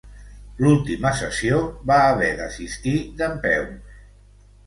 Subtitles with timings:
[0.61, 1.59] L'última sessió
[1.91, 3.95] va haver d'assistir dempeus.